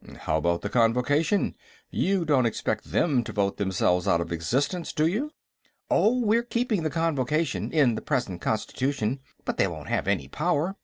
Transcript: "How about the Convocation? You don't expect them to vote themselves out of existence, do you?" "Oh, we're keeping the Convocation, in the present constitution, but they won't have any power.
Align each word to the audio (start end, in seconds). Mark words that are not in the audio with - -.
"How 0.21 0.37
about 0.37 0.61
the 0.61 0.69
Convocation? 0.69 1.55
You 1.91 2.25
don't 2.25 2.47
expect 2.47 2.85
them 2.85 3.23
to 3.23 3.31
vote 3.31 3.57
themselves 3.57 4.07
out 4.07 4.19
of 4.19 4.31
existence, 4.31 4.93
do 4.93 5.05
you?" 5.05 5.31
"Oh, 5.91 6.21
we're 6.21 6.41
keeping 6.41 6.81
the 6.81 6.89
Convocation, 6.89 7.71
in 7.71 7.93
the 7.93 8.01
present 8.01 8.41
constitution, 8.41 9.19
but 9.45 9.57
they 9.57 9.67
won't 9.67 9.89
have 9.89 10.07
any 10.07 10.27
power. 10.27 10.75